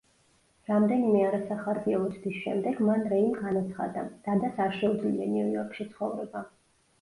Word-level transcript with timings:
რამდენიმე 0.67 1.19
არასახარბიელო 1.25 2.07
ცდის 2.15 2.39
შემდეგ, 2.45 2.81
მან 2.87 3.05
რეიმ 3.11 3.37
განაცხადა: 3.43 4.07
„დადას 4.29 4.59
არ 4.67 4.75
შეუძლია 4.81 5.29
ნიუ-იორკში 5.37 5.89
ცხოვრება“. 5.93 6.45